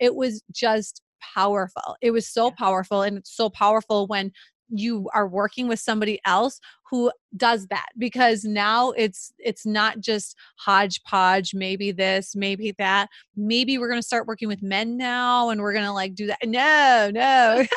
[0.00, 1.02] it was just
[1.34, 1.96] powerful.
[2.00, 4.32] It was so powerful and it's so powerful when
[4.68, 10.36] you are working with somebody else who does that because now it's it's not just
[10.56, 13.08] hodgepodge maybe this maybe that.
[13.36, 16.26] Maybe we're going to start working with men now and we're going to like do
[16.26, 16.38] that.
[16.44, 17.64] No no.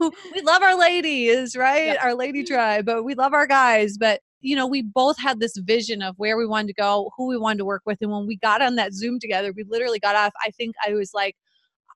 [0.34, 1.86] We love our ladies right?
[1.86, 1.98] Yep.
[2.02, 3.96] our lady tribe but we love our guys.
[3.98, 7.26] But you know we both had this vision of where we wanted to go who
[7.26, 9.98] we wanted to work with and when we got on that zoom together we literally
[9.98, 11.36] got off i think i was like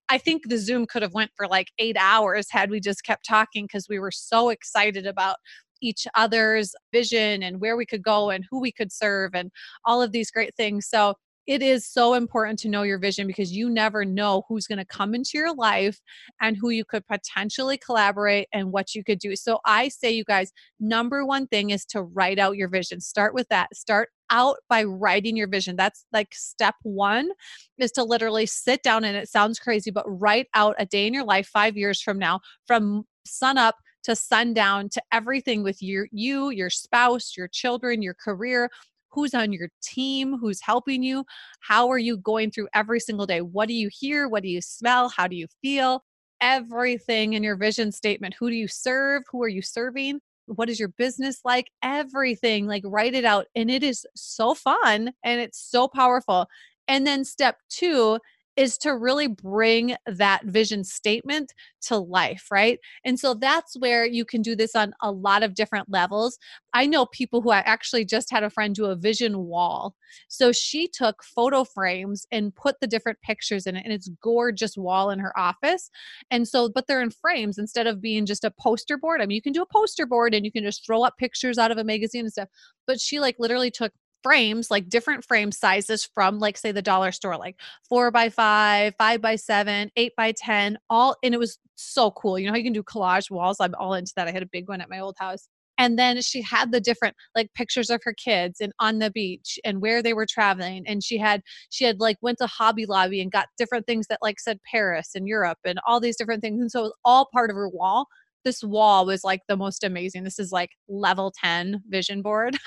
[0.09, 3.27] I think the Zoom could have went for like 8 hours had we just kept
[3.27, 5.37] talking because we were so excited about
[5.81, 9.51] each other's vision and where we could go and who we could serve and
[9.85, 10.87] all of these great things.
[10.89, 11.15] So
[11.47, 14.85] it is so important to know your vision because you never know who's going to
[14.85, 16.01] come into your life
[16.41, 19.37] and who you could potentially collaborate and what you could do.
[19.37, 23.01] So I say, you guys, number one thing is to write out your vision.
[23.01, 23.75] Start with that.
[23.75, 25.77] Start out by writing your vision.
[25.77, 27.31] That's like step one
[27.79, 31.15] is to literally sit down and it sounds crazy, but write out a day in
[31.15, 36.07] your life five years from now, from sun up to sundown to everything with your
[36.13, 38.71] you, your spouse, your children, your career,
[39.15, 41.25] who's on your team, who's helping you,
[41.61, 43.41] how are you going through every single day?
[43.41, 44.29] What do you hear?
[44.29, 45.09] What do you smell?
[45.09, 46.03] How do you feel?
[46.41, 48.35] Everything in your vision statement.
[48.39, 49.23] Who do you serve?
[49.31, 50.21] Who are you serving?
[50.47, 51.71] What is your business like?
[51.83, 53.47] Everything, like write it out.
[53.55, 56.47] And it is so fun and it's so powerful.
[56.87, 58.19] And then step two
[58.57, 62.79] is to really bring that vision statement to life, right?
[63.05, 66.39] And so that's where you can do this on a lot of different levels.
[66.73, 69.95] I know people who I actually just had a friend do a vision wall.
[70.29, 74.77] So she took photo frames and put the different pictures in it, and it's gorgeous
[74.77, 75.91] wall in her office.
[76.31, 79.21] And so, but they're in frames instead of being just a poster board.
[79.21, 81.59] I mean, you can do a poster board and you can just throw up pictures
[81.59, 82.49] out of a magazine and stuff.
[82.87, 83.93] But she like literally took
[84.25, 88.95] frames, like different frame sizes from, like, say, the dollar store, like four by five,
[88.99, 91.17] five by seven, eight by 10, all.
[91.23, 92.39] And it was so cool.
[92.39, 93.59] You know how you can do collage walls?
[93.61, 94.29] I'm all into that.
[94.29, 95.49] I had a big one at my old house.
[95.79, 99.59] and then she had the different like pictures of her kids and on the beach
[99.65, 103.21] and where they were traveling and she had she had like went to hobby lobby
[103.21, 106.61] and got different things that like said paris and europe and all these different things
[106.61, 108.07] and so it was all part of her wall
[108.45, 110.25] this wall was like the most amazing.
[110.25, 112.57] This is like level 10 vision board.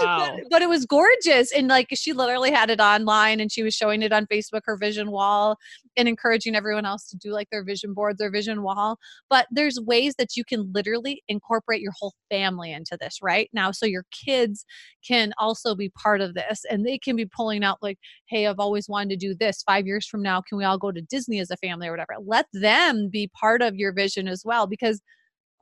[0.00, 0.36] Wow.
[0.36, 3.74] but, but it was gorgeous and like she literally had it online and she was
[3.74, 5.56] showing it on facebook her vision wall
[5.96, 8.98] and encouraging everyone else to do like their vision board their vision wall.
[9.28, 13.48] But there's ways that you can literally incorporate your whole family into this right?
[13.52, 14.64] Now so your kids
[15.06, 18.60] can also be part of this and they can be pulling out like hey i've
[18.60, 19.62] always wanted to do this.
[19.62, 22.16] Five years from now can we all go to disney as a family or whatever?
[22.24, 25.02] Let them be part of your vision as well because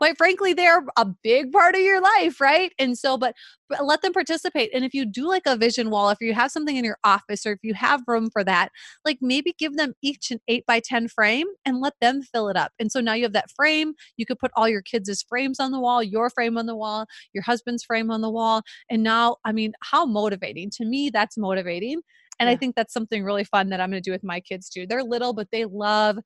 [0.01, 2.73] quite frankly they're a big part of your life right?
[2.79, 3.35] And so but,
[3.69, 4.71] but let them participate.
[4.75, 7.45] And if you do like a vision wall if you have something in your office
[7.45, 8.71] or if you have room for that
[9.05, 12.57] like maybe give them each an 8 by 10 frame and let them fill it
[12.57, 12.73] up.
[12.79, 13.93] And so now you have that frame.
[14.17, 17.05] You could put all your kids' frames on the wall your frame on the wall
[17.35, 18.63] your husband's frame on the wall.
[18.89, 20.71] And now i mean how motivating.
[20.71, 22.01] To me that's motivating.
[22.39, 22.55] And yeah.
[22.55, 24.87] i think that's something really fun that i'm going to do with my kids too.
[24.87, 26.19] They're little but they love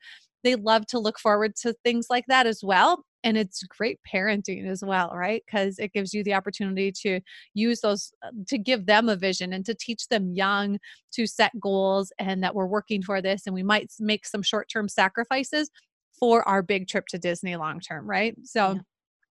[0.45, 4.69] they love to look forward to things like that as well and it's great parenting
[4.69, 7.21] as well right because it gives you the opportunity to
[7.55, 10.79] use those uh, to give them a vision and to teach them young
[11.13, 14.89] to set goals and that we're working for this and we might make some short-term
[14.89, 15.71] sacrifices
[16.17, 18.81] for our big trip to disney long term right so yeah.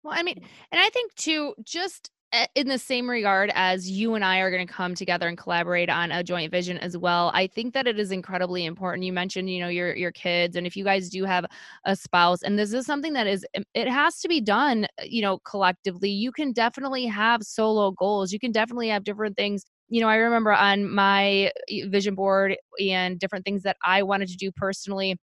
[0.03, 0.39] well i mean
[0.71, 2.09] and i think too just
[2.55, 5.89] in the same regard as you and I are going to come together and collaborate
[5.89, 9.03] on a joint vision as well, I think that it is incredibly important.
[9.05, 11.45] You mentioned, you know, your your kids, and if you guys do have
[11.85, 15.21] a spouse, and this is something that is, it has to be done, uh, you
[15.21, 16.09] know, collectively.
[16.09, 18.31] You can definitely have solo goals.
[18.33, 21.51] You can definitely have different things you know, I remember on my
[21.89, 25.17] vision board and different things that I wanted to do personally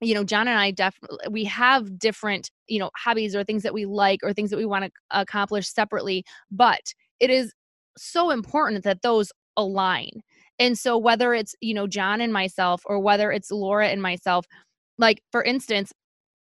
[0.00, 3.74] you know john and i definitely we have different you know hobbies or things that
[3.74, 7.52] we like or things that we want to accomplish separately but it is
[7.96, 10.10] so important that those align
[10.58, 14.46] and so whether it's you know john and myself or whether it's laura and myself
[14.98, 15.92] like for instance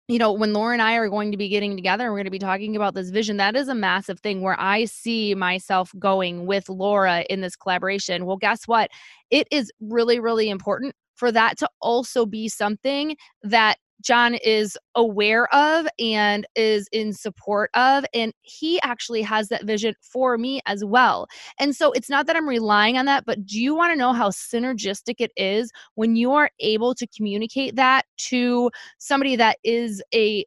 [0.08, 2.24] you know, when Laura and I are going to be getting together and we're going
[2.24, 5.92] to be talking about this vision, that is a massive thing where I see myself
[5.98, 8.24] going with Laura in this collaboration.
[8.24, 8.90] Well, guess what?
[9.30, 15.52] It is really, really important for that to also be something that John is aware
[15.54, 18.04] of and is in support of.
[18.14, 21.26] And he actually has that vision for me as well.
[21.58, 24.12] And so it's not that I'm relying on that, but do you want to know
[24.12, 30.02] how synergistic it is when you are able to communicate that to somebody that is
[30.14, 30.44] a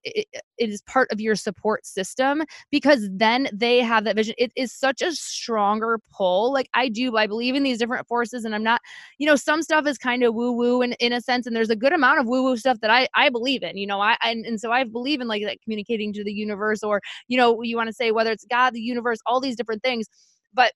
[0.61, 4.35] it is part of your support system because then they have that vision.
[4.37, 6.53] It is such a stronger pull.
[6.53, 8.79] Like I do, I believe in these different forces, and I'm not,
[9.17, 11.71] you know, some stuff is kind of woo woo in, in a sense, and there's
[11.71, 13.99] a good amount of woo woo stuff that I I believe believe in you know
[13.99, 17.37] i and, and so i believe in like that communicating to the universe or you
[17.37, 20.07] know you want to say whether it's god the universe all these different things
[20.53, 20.73] but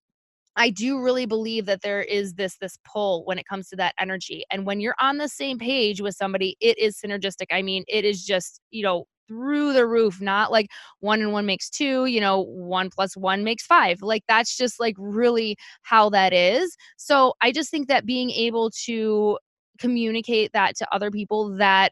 [0.58, 3.94] I do really believe that there is this this pull when it comes to that
[4.00, 4.46] energy.
[4.50, 7.48] And when you're on the same page with somebody, it is synergistic.
[7.52, 11.46] I mean, it is just, you know, through the roof, not like one and one
[11.46, 14.02] makes two, you know, one plus one makes five.
[14.02, 16.76] Like that's just like really how that is.
[16.98, 19.38] So I just think that being able to
[19.80, 21.92] communicate that to other people that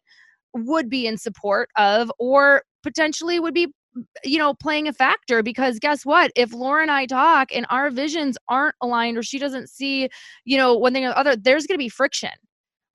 [0.54, 3.68] would be in support of or potentially would be
[4.24, 6.32] you know playing a factor because guess what?
[6.36, 10.10] If laura and i talk and our visions aren't aligned or she doesn't see
[10.46, 12.32] you know one thing or the other there's going to be friction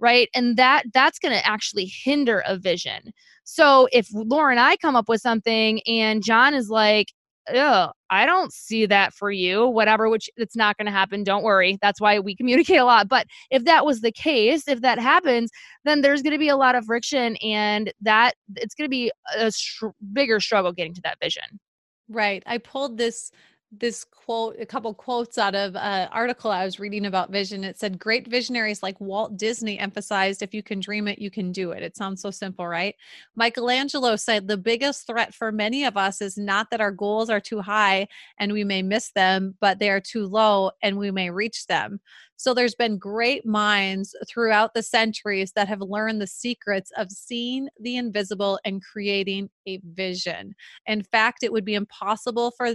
[0.01, 0.29] right?
[0.35, 3.13] And that that's going to actually hinder a vision.
[3.45, 7.13] So if laura and i come up with something and john is like
[7.55, 11.25] oh, I don't see that for you, whatever, which it's not going to happen.
[11.25, 11.79] Don't worry.
[11.83, 13.09] That's why we communicate a lot.
[13.09, 15.51] But if that was the case, if that happens,
[15.85, 19.11] then there's going to be a lot of friction and that it's going to be
[19.37, 21.61] a str- bigger struggle getting to that vision.
[22.09, 22.43] Right.
[22.47, 23.31] I pulled this
[23.71, 27.65] this quote a couple quotes out of an article i was reading about vision.
[27.65, 31.53] It said great visionaries like walt disney emphasized if you can dream it you can
[31.53, 31.83] do it.
[31.83, 32.95] It sounds so simple right?
[33.37, 37.41] Michelangelo said the biggest threat for many of us is not that our goals are
[37.41, 41.29] too high and we may miss them but they are too low and we may
[41.29, 42.01] reach them
[42.39, 47.69] so there's been great minds throughout the centuries that have learned the secrets of seeing
[47.81, 50.55] the invisible and creating a vision.
[50.87, 52.75] In fact, it would be impossible for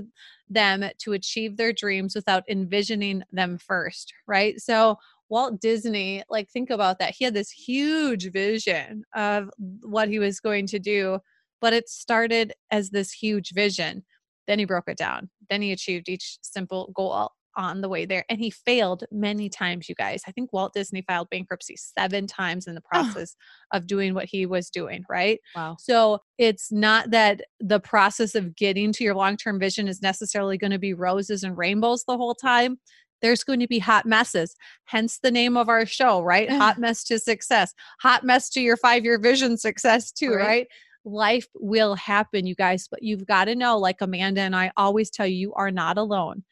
[0.49, 4.59] them to achieve their dreams without envisioning them first, right?
[4.59, 4.97] So
[5.29, 7.15] Walt Disney, like think about that.
[7.17, 9.49] He had this huge vision of
[9.81, 11.19] what he was going to do,
[11.61, 14.03] but it started as this huge vision.
[14.45, 15.29] Then he broke it down.
[15.49, 18.25] Then he achieved each simple goal on the way there.
[18.29, 20.21] And he failed many times, you guys.
[20.27, 23.35] I think Walt Disney filed bankruptcy seven times in the process
[23.73, 23.77] oh.
[23.77, 25.39] of doing what he was doing, right?
[25.55, 25.77] Wow.
[25.79, 30.57] So it's not that the process of getting to your long term vision is necessarily
[30.57, 32.77] going to be roses and rainbows the whole time
[33.23, 34.53] there's going to be hot messes.
[34.83, 36.51] Hence the name of our show, right?
[36.51, 37.73] hot mess to success.
[38.01, 40.45] Hot mess to your five year vision success, too, right?
[40.45, 40.67] right?
[41.05, 45.09] Life will happen, you guys, but you've got to know, like Amanda and I always
[45.09, 46.43] tell you, you are not alone.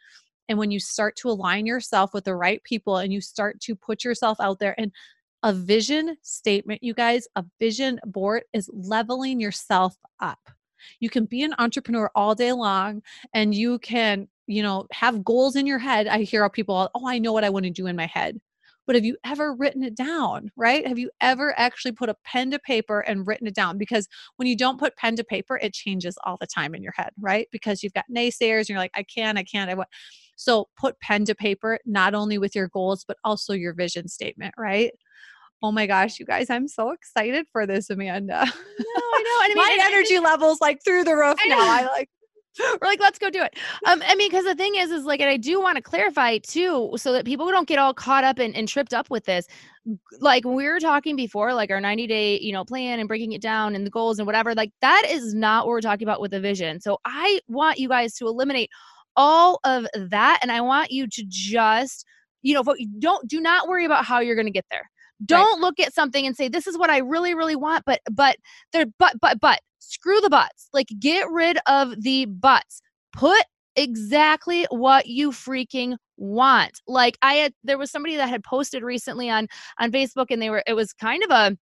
[0.51, 3.75] And when you start to align yourself with the right people and you start to
[3.75, 4.91] put yourself out there and
[5.43, 10.49] a vision statement, you guys, a vision board is leveling yourself up.
[10.99, 13.01] You can be an entrepreneur all day long
[13.33, 16.07] and you can you know, have goals in your head.
[16.07, 18.39] I hear people, oh, I know what I want to do in my head.
[18.85, 20.85] But have you ever written it down, right?
[20.85, 23.77] Have you ever actually put a pen to paper and written it down?
[23.77, 26.91] Because when you don't put pen to paper, it changes all the time in your
[26.97, 27.47] head, right?
[27.51, 29.87] Because you've got naysayers and you're like, I can't, I can't, I want.
[30.41, 34.55] So put pen to paper, not only with your goals, but also your vision statement,
[34.57, 34.91] right?
[35.61, 38.43] Oh my gosh, you guys, I'm so excited for this, Amanda.
[38.45, 39.43] No, I know.
[39.43, 41.59] And I mean, my energy levels like through the roof I now.
[41.59, 42.09] I like
[42.81, 43.55] we're like, let's go do it.
[43.85, 46.39] Um, I mean, because the thing is, is like, and I do want to clarify
[46.39, 49.45] too, so that people don't get all caught up and, and tripped up with this.
[50.19, 53.41] Like we were talking before, like our 90 day, you know, plan and breaking it
[53.41, 56.31] down and the goals and whatever, like that is not what we're talking about with
[56.31, 56.81] the vision.
[56.81, 58.69] So I want you guys to eliminate
[59.15, 60.39] all of that.
[60.41, 62.05] And I want you to just,
[62.41, 62.63] you know,
[62.99, 64.89] don't, do not worry about how you're going to get there.
[65.25, 65.61] Don't right.
[65.61, 68.37] look at something and say, this is what I really, really want, but, but
[68.73, 70.69] there, but, but, but screw the buts.
[70.73, 72.81] Like get rid of the buts.
[73.13, 73.43] Put
[73.75, 76.81] exactly what you freaking want.
[76.87, 79.47] Like I had there was somebody that had posted recently on
[79.79, 81.57] on Facebook and they were it was kind of a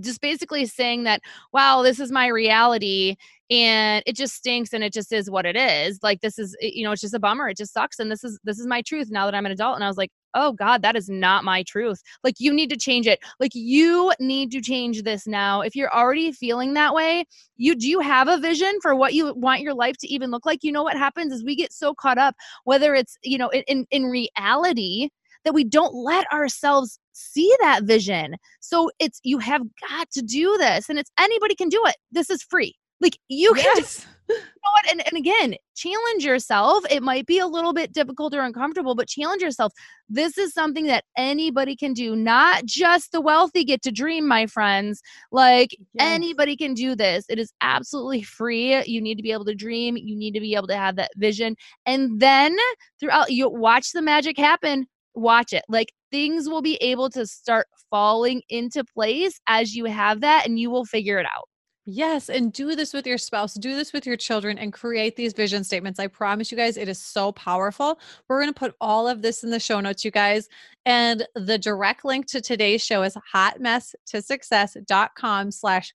[0.00, 1.20] just basically saying that
[1.52, 3.16] wow this is my reality
[3.50, 6.70] and it just stinks and it just is what it is like this is eh,
[6.72, 8.80] you know it's just a bummer it just sucks and this is this is my
[8.82, 11.44] truth now that i'm an adult and i was like oh god that is not
[11.44, 12.02] my truth.
[12.22, 15.92] Like you need to change it like you need to change this now if you're
[15.94, 17.24] already feeling that way
[17.56, 20.44] you do you have a vision for what you want your life to even look
[20.44, 20.62] like?
[20.62, 22.34] You know what happens is we get so caught up
[22.64, 25.08] whether it's you know in in reality
[25.44, 30.56] that we don't let ourselves see that vision so it's you have got to do
[30.58, 33.78] this and it's anybody can do it this is free like you can yes.
[33.78, 34.90] just you know what?
[34.90, 36.84] And, and again, challenge yourself.
[36.90, 39.72] It might be a little bit difficult or uncomfortable, but challenge yourself.
[40.08, 44.46] This is something that anybody can do, not just the wealthy get to dream, my
[44.46, 45.02] friends.
[45.30, 45.86] Like yes.
[45.98, 47.26] anybody can do this.
[47.28, 48.82] It is absolutely free.
[48.84, 51.10] You need to be able to dream, you need to be able to have that
[51.16, 51.56] vision.
[51.84, 52.56] And then
[52.98, 54.86] throughout, you watch the magic happen.
[55.14, 55.64] Watch it.
[55.68, 60.58] Like things will be able to start falling into place as you have that, and
[60.58, 61.48] you will figure it out.
[61.86, 65.34] Yes, and do this with your spouse, do this with your children, and create these
[65.34, 66.00] vision statements.
[66.00, 68.00] I promise you guys, it is so powerful.
[68.26, 70.48] We're going to put all of this in the show notes, you guys.
[70.86, 75.92] And the direct link to today's show is hotmess to hotmesstosuccess.com slash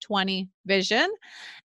[0.00, 1.10] 2020 vision.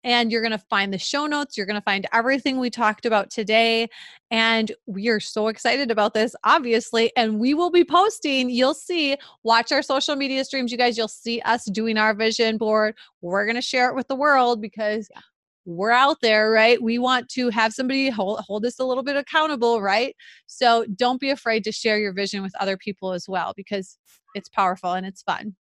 [0.02, 1.56] And you're going to find the show notes.
[1.56, 3.88] You're going to find everything we talked about today.
[4.30, 7.12] And we are so excited about this, obviously.
[7.16, 10.96] And we will be posting, you'll see, watch our social media streams, you guys.
[10.96, 12.94] You'll see us doing our vision board.
[13.20, 15.20] We're going to share it with the world because yeah
[15.66, 16.82] we're out there, right?
[16.82, 20.16] We want to have somebody hold, hold us a little bit accountable, right?
[20.46, 23.98] So don't be afraid to share your vision with other people as well because
[24.34, 25.54] it's powerful and it's fun.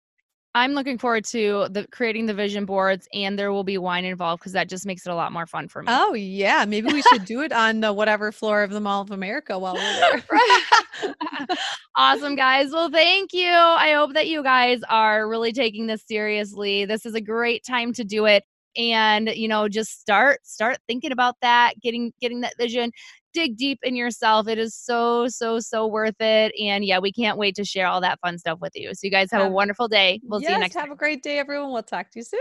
[0.56, 4.40] I'm looking forward to the creating the vision boards, and there will be wine involved
[4.40, 5.88] because that just makes it a lot more fun for me.
[5.90, 9.10] Oh yeah, maybe we should do it on the whatever floor of the Mall of
[9.10, 10.22] America while we're
[11.02, 11.14] there.
[11.96, 12.70] awesome, guys.
[12.72, 13.50] Well, thank you.
[13.50, 16.86] I hope that you guys are really taking this seriously.
[16.86, 18.42] This is a great time to do it
[18.78, 22.90] and you know just start start thinking about that getting getting that vision
[23.36, 24.48] dig deep in yourself.
[24.48, 26.52] It is so, so, so worth it.
[26.60, 28.94] And yeah, we can't wait to share all that fun stuff with you.
[28.94, 30.20] So you guys have, a wonderful day.
[30.24, 30.88] We'll yes, see you next have time.
[30.88, 31.72] Have a great day, everyone.
[31.72, 32.40] We'll talk to you soon.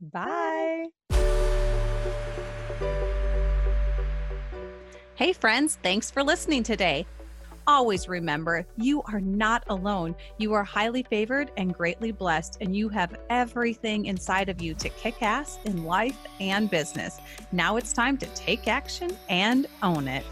[0.00, 0.86] Bye.
[5.14, 5.78] Hey, friends.
[5.82, 7.06] Thanks for listening today.
[7.66, 10.16] Always remember, you are not alone.
[10.38, 14.88] You are highly favored and greatly blessed, and you have everything inside of you to
[14.88, 17.20] kick ass in life and business.
[17.52, 20.24] Now it's time to take action and own it.